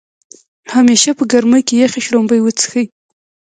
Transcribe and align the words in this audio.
همیشه 0.75 1.09
په 1.17 1.23
ګرمۍ 1.31 1.61
کې 1.67 1.75
يخې 1.83 1.99
شړومبۍ 2.05 2.39
وڅښئ 2.41 2.85